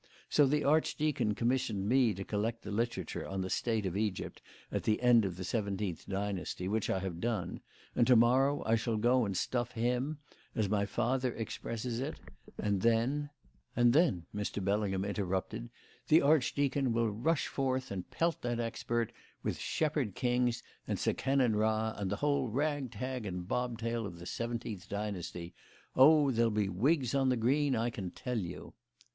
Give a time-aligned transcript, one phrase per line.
[0.31, 4.81] So the archdeacon commissioned me to collect the literature on the state of Egypt at
[4.81, 7.61] the end of the seventeenth dynasty, which I have done;
[7.95, 10.17] and to morrow I shall go and stuff him,
[10.55, 12.15] as my father expresses it,
[12.57, 13.29] and then"
[13.77, 14.65] "And then," Mr.
[14.65, 15.69] Bellingham interrupted,
[16.07, 19.11] "the archdeacon will rush forth and pelt that expert
[19.43, 22.55] with Shepherd Kings and Seqenen Ra and the whole tag
[22.89, 25.53] rag and bobtail of the seventeenth dynasty.
[25.95, 28.73] Oh, there'll be wigs on the green, I can tell you."